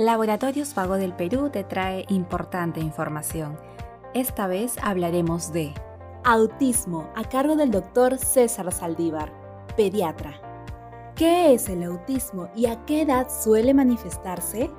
Laboratorios 0.00 0.74
Vago 0.74 0.94
del 0.94 1.12
Perú 1.12 1.50
te 1.50 1.62
trae 1.62 2.06
importante 2.08 2.80
información. 2.80 3.58
Esta 4.14 4.46
vez 4.46 4.76
hablaremos 4.80 5.52
de 5.52 5.74
autismo 6.24 7.12
a 7.14 7.28
cargo 7.28 7.54
del 7.54 7.70
doctor 7.70 8.16
César 8.16 8.72
Saldívar, 8.72 9.30
pediatra. 9.76 10.40
¿Qué 11.16 11.52
es 11.52 11.68
el 11.68 11.82
autismo 11.82 12.48
y 12.56 12.64
a 12.64 12.82
qué 12.86 13.02
edad 13.02 13.28
suele 13.28 13.74
manifestarse? 13.74 14.70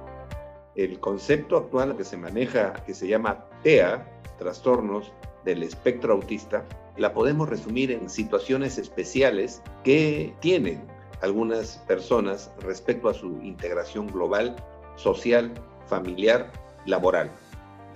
El 0.73 0.99
concepto 0.99 1.55
actual 1.55 1.95
que 1.95 2.03
se 2.03 2.17
maneja, 2.17 2.73
que 2.87 2.95
se 2.95 3.07
llama 3.07 3.45
TEA, 3.61 4.03
trastornos 4.39 5.13
del 5.45 5.61
espectro 5.61 6.13
autista, 6.13 6.65
la 6.97 7.13
podemos 7.13 7.47
resumir 7.47 7.91
en 7.91 8.09
situaciones 8.09 8.79
especiales 8.79 9.61
que 9.83 10.33
tienen 10.39 10.81
algunas 11.21 11.77
personas 11.87 12.51
respecto 12.61 13.07
a 13.07 13.13
su 13.13 13.39
integración 13.43 14.07
global 14.07 14.55
social, 15.01 15.51
familiar, 15.87 16.51
laboral. 16.85 17.31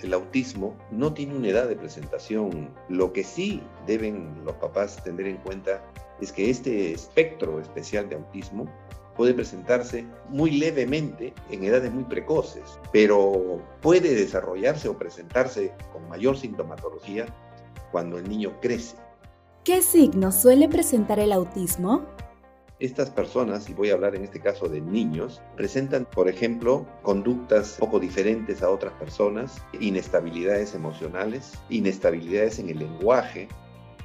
El 0.01 0.13
autismo 0.13 0.75
no 0.91 1.13
tiene 1.13 1.35
una 1.35 1.47
edad 1.47 1.67
de 1.67 1.75
presentación. 1.75 2.69
Lo 2.89 3.13
que 3.13 3.23
sí 3.23 3.61
deben 3.87 4.43
los 4.43 4.55
papás 4.55 5.01
tener 5.03 5.27
en 5.27 5.37
cuenta 5.37 5.81
es 6.21 6.31
que 6.31 6.49
este 6.49 6.91
espectro 6.91 7.59
especial 7.59 8.09
de 8.09 8.15
autismo 8.15 8.67
puede 9.15 9.33
presentarse 9.33 10.05
muy 10.29 10.51
levemente 10.51 11.33
en 11.49 11.63
edades 11.63 11.93
muy 11.93 12.03
precoces, 12.03 12.77
pero 12.91 13.61
puede 13.81 14.13
desarrollarse 14.13 14.89
o 14.89 14.97
presentarse 14.97 15.73
con 15.93 16.07
mayor 16.09 16.37
sintomatología 16.37 17.25
cuando 17.91 18.17
el 18.17 18.27
niño 18.27 18.51
crece. 18.61 18.97
¿Qué 19.63 19.81
signos 19.81 20.35
suele 20.35 20.67
presentar 20.67 21.19
el 21.19 21.31
autismo? 21.31 22.05
Estas 22.79 23.09
personas, 23.09 23.69
y 23.69 23.73
voy 23.73 23.89
a 23.89 23.93
hablar 23.93 24.15
en 24.15 24.25
este 24.25 24.41
caso 24.41 24.67
de 24.67 24.81
niños, 24.81 25.41
presentan, 25.55 26.03
por 26.03 26.27
ejemplo, 26.27 26.85
conductas 27.03 27.77
poco 27.79 28.01
diferentes 28.01 28.61
a 28.61 28.69
otras 28.69 28.91
personas, 28.93 29.63
inestabilidades 29.79 30.75
emocionales, 30.75 31.53
inestabilidades 31.69 32.59
en 32.59 32.69
el 32.69 32.79
lenguaje, 32.79 33.47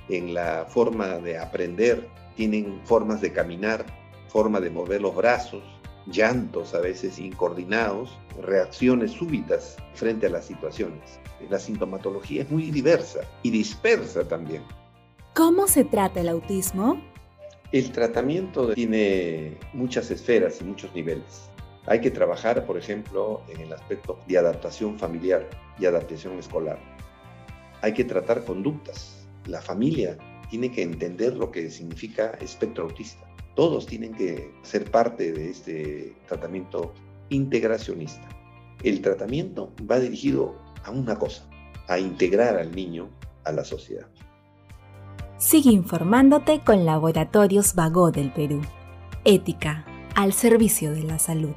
en 0.09 0.34
la 0.34 0.67
forma 0.69 1.19
de 1.19 1.36
aprender, 1.36 2.09
tienen 2.36 2.81
formas 2.84 3.20
de 3.20 3.33
caminar, 3.33 3.84
forma 4.28 4.61
de 4.61 4.70
mover 4.70 5.00
los 5.00 5.16
brazos, 5.16 5.64
llantos 6.06 6.72
a 6.72 6.78
veces 6.78 7.19
incoordinados, 7.19 8.16
reacciones 8.41 9.11
súbitas 9.11 9.78
frente 9.94 10.28
a 10.28 10.31
las 10.31 10.47
situaciones. 10.47 11.19
La 11.48 11.59
sintomatología 11.59 12.42
es 12.42 12.50
muy 12.50 12.70
diversa 12.70 13.22
y 13.42 13.50
dispersa 13.50 14.28
también. 14.28 14.62
¿Cómo 15.34 15.66
se 15.66 15.84
trata 15.84 16.20
el 16.20 16.28
autismo? 16.28 17.09
El 17.72 17.92
tratamiento 17.92 18.74
tiene 18.74 19.56
muchas 19.74 20.10
esferas 20.10 20.60
y 20.60 20.64
muchos 20.64 20.92
niveles. 20.92 21.48
Hay 21.86 22.00
que 22.00 22.10
trabajar, 22.10 22.66
por 22.66 22.76
ejemplo, 22.76 23.42
en 23.48 23.60
el 23.60 23.72
aspecto 23.72 24.18
de 24.26 24.38
adaptación 24.38 24.98
familiar 24.98 25.48
y 25.78 25.86
adaptación 25.86 26.36
escolar. 26.36 26.80
Hay 27.80 27.94
que 27.94 28.04
tratar 28.04 28.44
conductas. 28.44 29.24
La 29.46 29.62
familia 29.62 30.18
tiene 30.50 30.72
que 30.72 30.82
entender 30.82 31.36
lo 31.36 31.52
que 31.52 31.70
significa 31.70 32.32
espectro 32.41 32.84
autista. 32.84 33.24
Todos 33.54 33.86
tienen 33.86 34.14
que 34.14 34.52
ser 34.62 34.91
parte 34.91 35.32
de 35.32 35.50
este 35.50 36.16
tratamiento 36.26 36.92
integracionista. 37.28 38.28
El 38.82 39.00
tratamiento 39.00 39.72
va 39.88 40.00
dirigido 40.00 40.56
a 40.82 40.91
una 40.91 41.16
cosa, 41.16 41.48
a 41.86 42.00
integrar 42.00 42.56
al 42.56 42.74
niño 42.74 43.08
a 43.44 43.52
la 43.52 43.62
sociedad. 43.62 44.08
Sigue 45.41 45.70
informándote 45.70 46.60
con 46.60 46.84
Laboratorios 46.84 47.74
Vago 47.74 48.10
del 48.10 48.30
Perú. 48.30 48.60
Ética 49.24 49.86
al 50.14 50.34
servicio 50.34 50.92
de 50.92 51.02
la 51.02 51.19
salud. 51.19 51.55